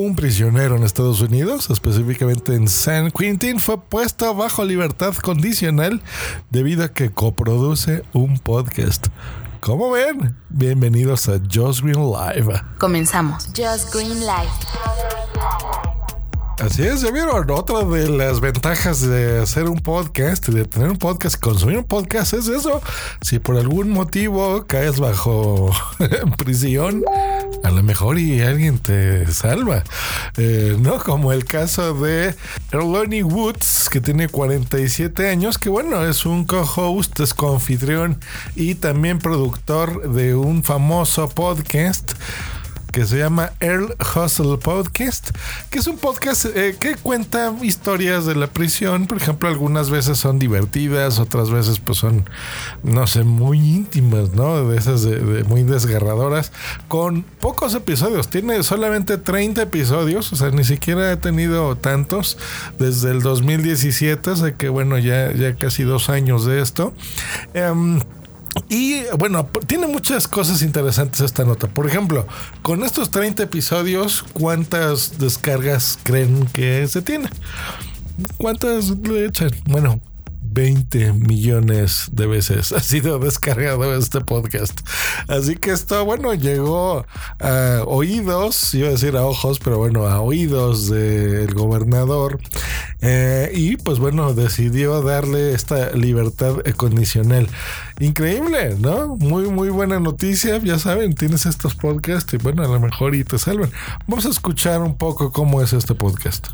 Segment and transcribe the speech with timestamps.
[0.00, 6.02] Un prisionero en Estados Unidos, específicamente en San Quentin, fue puesto bajo libertad condicional
[6.50, 9.08] debido a que coproduce un podcast.
[9.58, 10.36] ¿Cómo ven?
[10.50, 12.62] Bienvenidos a Just Green Live.
[12.78, 13.46] Comenzamos.
[13.56, 14.52] Just Green Live.
[16.60, 20.98] Así es, ya vieron, otra de las ventajas de hacer un podcast, de tener un
[20.98, 22.80] podcast, consumir un podcast es eso.
[23.20, 25.70] Si por algún motivo caes bajo
[26.36, 27.04] prisión,
[27.68, 29.84] a lo mejor y alguien te salva.
[30.38, 32.34] Eh, no como el caso de
[32.72, 38.18] Erloney Woods, que tiene 47 años, que bueno, es un co-host, es co-anfitrión
[38.56, 42.12] y también productor de un famoso podcast
[42.98, 45.30] que se llama Earl Hustle Podcast,
[45.70, 49.06] que es un podcast eh, que cuenta historias de la prisión.
[49.06, 52.28] Por ejemplo, algunas veces son divertidas, otras veces pues son,
[52.82, 54.68] no sé, muy íntimas, ¿no?
[54.68, 56.50] De esas de, muy desgarradoras,
[56.88, 58.30] con pocos episodios.
[58.30, 62.36] Tiene solamente 30 episodios, o sea, ni siquiera ha tenido tantos
[62.80, 66.92] desde el 2017, o que bueno, ya, ya casi dos años de esto.
[67.54, 68.00] Em,
[68.68, 71.68] y bueno, tiene muchas cosas interesantes esta nota.
[71.68, 72.26] Por ejemplo,
[72.62, 77.28] con estos 30 episodios, ¿cuántas descargas creen que se tiene?
[78.36, 79.50] ¿Cuántas le echan?
[79.66, 80.00] Bueno,
[80.58, 84.80] 20 millones de veces ha sido descargado este podcast.
[85.28, 87.06] Así que esto, bueno, llegó
[87.38, 92.40] a oídos, iba a decir a ojos, pero bueno, a oídos del gobernador.
[93.00, 97.46] Eh, y pues bueno, decidió darle esta libertad condicional.
[98.00, 99.14] Increíble, ¿no?
[99.14, 100.58] Muy, muy buena noticia.
[100.58, 103.70] Ya saben, tienes estos podcasts y bueno, a lo mejor y te salvan.
[104.08, 106.48] Vamos a escuchar un poco cómo es este podcast.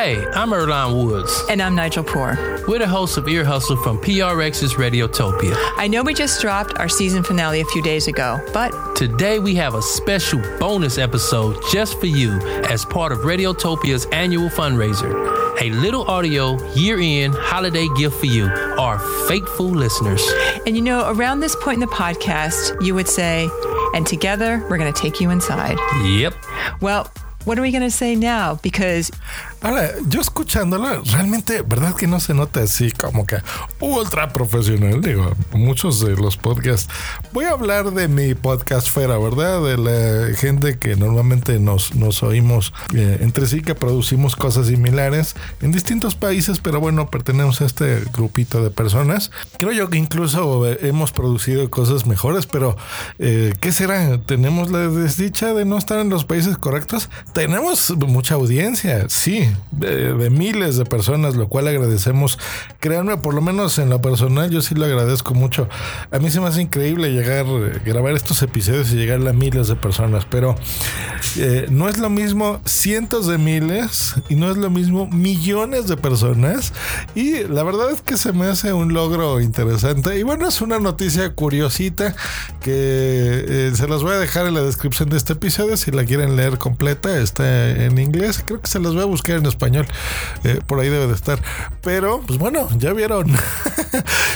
[0.00, 1.44] Hey, I'm Erlon Woods.
[1.50, 2.34] And I'm Nigel Poor.
[2.66, 5.54] We're the hosts of Ear Hustle from PRX's Radiotopia.
[5.76, 9.54] I know we just dropped our season finale a few days ago, but Today we
[9.56, 12.32] have a special bonus episode just for you
[12.70, 15.60] as part of Radiotopia's annual fundraiser.
[15.60, 20.26] A little audio year end holiday gift for you, our faithful listeners.
[20.64, 23.50] and you know, around this point in the podcast, you would say,
[23.94, 25.76] and together we're going to take you inside.
[26.06, 26.36] Yep.
[26.80, 27.10] Well,
[27.44, 28.56] what are we going to say now?
[28.56, 29.10] Because
[29.62, 33.36] Ahora, yo escuchándolo, realmente, ¿verdad que no se nota así como que
[33.78, 35.02] ultra profesional?
[35.02, 36.88] Digo, muchos de los podcasts.
[37.32, 39.62] Voy a hablar de mi podcast fuera, ¿verdad?
[39.62, 45.36] De la gente que normalmente nos, nos oímos eh, entre sí, que producimos cosas similares
[45.60, 49.30] en distintos países, pero bueno, pertenecemos a este grupito de personas.
[49.58, 52.78] Creo yo que incluso hemos producido cosas mejores, pero
[53.18, 54.16] eh, ¿qué será?
[54.22, 57.10] ¿Tenemos la desdicha de no estar en los países correctos?
[57.34, 62.38] Tenemos mucha audiencia, sí, de, de miles de personas, lo cual agradecemos.
[62.80, 65.68] Créanme, por lo menos en lo personal, yo sí lo agradezco mucho.
[66.10, 69.68] A mí se me hace increíble llegar, eh, grabar estos episodios y llegar a miles
[69.68, 70.56] de personas, pero
[71.36, 75.96] eh, no es lo mismo cientos de miles y no es lo mismo millones de
[75.96, 76.72] personas.
[77.14, 80.18] Y la verdad es que se me hace un logro interesante.
[80.18, 82.14] Y bueno, es una noticia curiosita
[82.60, 85.76] que eh, se las voy a dejar en la descripción de este episodio.
[85.76, 88.42] Si la quieren leer completa, está en inglés.
[88.46, 89.86] Creo que se las voy a buscar en español.
[90.44, 91.40] Eh, por ahí debe de estar.
[91.82, 93.26] Pero, pues bueno, ya vieron.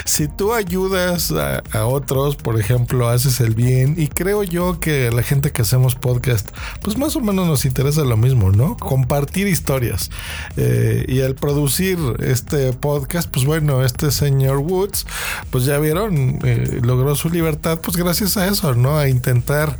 [0.05, 3.95] si tú ayudas a, otros, por ejemplo, haces el bien.
[3.99, 6.49] Y creo yo que la gente que hacemos podcast,
[6.83, 8.77] pues más o menos nos interesa lo mismo, ¿no?
[8.77, 10.11] Compartir historias.
[10.57, 15.07] Eh, y al producir este podcast, pues bueno, este señor Woods,
[15.51, 18.99] pues ya vieron, eh, logró su libertad, pues gracias a eso, ¿no?
[18.99, 19.79] A intentar,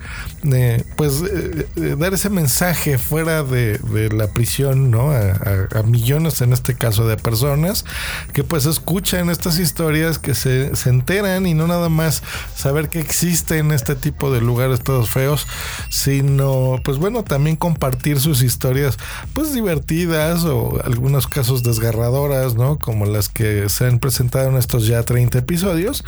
[0.53, 5.11] eh, pues, eh, eh, dar ese mensaje fuera de, de la prisión, ¿no?
[5.11, 7.85] A, a- a millones, en este caso, de personas
[8.33, 12.23] que pues escuchan estas historias, que se, se enteran y no nada más
[12.55, 15.47] saber que existen este tipo de lugares todos feos,
[15.91, 18.99] sino, pues bueno, también compartir sus historias,
[19.33, 22.79] pues divertidas o algunos casos desgarradoras, ¿no?
[22.79, 26.05] Como las que se han presentado en estos ya 30 episodios.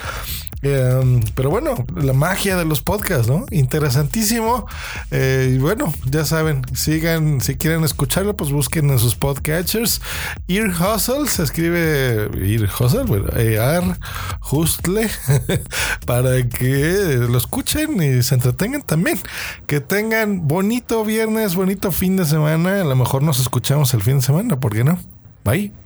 [0.63, 3.47] Eh, pero bueno, la magia de los podcasts, ¿no?
[3.51, 4.67] Interesantísimo.
[5.11, 10.01] Eh, y bueno, ya saben, sigan, si quieren escucharlo, pues busquen en sus podcatchers.
[10.49, 13.96] Ear Hustle se escribe Ear Hustle, bueno, Ear
[14.51, 15.09] Hustle,
[16.07, 19.19] para que lo escuchen y se entretengan también.
[19.67, 22.81] Que tengan bonito viernes, bonito fin de semana.
[22.81, 24.99] A lo mejor nos escuchamos el fin de semana, ¿por qué no?
[25.45, 25.86] Bye.